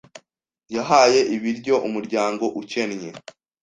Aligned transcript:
Yahaye 0.75 1.19
ibiryo 1.35 1.75
umuryango 1.87 2.45
ukennye. 2.61 3.09